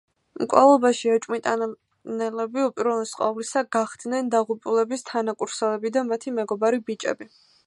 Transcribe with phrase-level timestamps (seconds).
[0.43, 7.35] მკვლელობაში ეჭვმიტანილები უპირველეს ყოვლისა გახდნენ დაღუპულების თანაკურსელები და მათი მეგობარი ბიჭები.